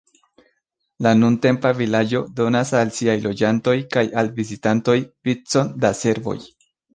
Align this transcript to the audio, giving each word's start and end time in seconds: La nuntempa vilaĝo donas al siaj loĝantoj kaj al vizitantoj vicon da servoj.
La 1.07 1.09
nuntempa 1.17 1.71
vilaĝo 1.81 2.21
donas 2.39 2.71
al 2.79 2.93
siaj 2.95 3.15
loĝantoj 3.27 3.75
kaj 3.97 4.05
al 4.23 4.33
vizitantoj 4.41 4.97
vicon 5.31 5.71
da 5.85 5.95
servoj. 6.01 6.37